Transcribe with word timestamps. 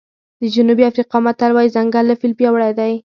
د 0.41 0.43
جنوبي 0.55 0.83
افریقا 0.91 1.17
متل 1.25 1.51
وایي 1.53 1.73
ځنګل 1.75 2.03
له 2.07 2.15
فیل 2.19 2.33
پیاوړی 2.39 2.71
دی. 2.79 2.93